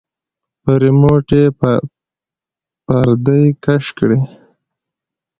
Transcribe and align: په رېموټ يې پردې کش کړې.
په 0.61 0.71
رېموټ 0.81 1.27
يې 1.37 1.43
پردې 2.87 3.41
کش 3.63 3.85
کړې. 3.97 4.19